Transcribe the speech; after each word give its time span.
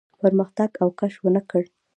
پرمختګ 0.21 0.69
او 0.81 0.89
کش 0.99 1.13
ونه 1.19 1.41
کړ. 1.49 1.61